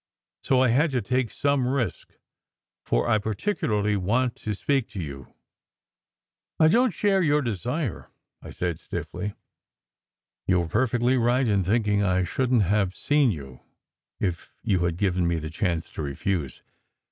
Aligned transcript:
So 0.43 0.63
I 0.63 0.69
had 0.69 0.89
to 0.93 1.01
take 1.03 1.29
some 1.29 1.67
risk, 1.67 2.15
for 2.83 3.07
I 3.07 3.19
particularly 3.19 3.95
want 3.95 4.35
to 4.37 4.55
speak 4.55 4.89
to 4.89 4.99
you." 4.99 5.35
"I 6.59 6.69
don 6.69 6.89
t 6.89 6.93
share 6.95 7.21
your 7.21 7.43
desire," 7.43 8.09
I 8.41 8.49
said 8.49 8.79
stiffly. 8.79 9.35
"You 10.47 10.61
were 10.61 10.67
perfectly 10.67 11.17
right 11.19 11.47
in 11.47 11.63
thinking 11.63 12.01
I 12.01 12.23
shouldn 12.23 12.61
t 12.61 12.65
have 12.65 12.95
seen 12.95 13.29
you 13.29 13.59
if 14.19 14.51
you 14.63 14.79
had 14.85 14.97
given 14.97 15.27
me 15.27 15.37
the 15.37 15.51
chance 15.51 15.87
to 15.91 16.01
refuse. 16.01 16.63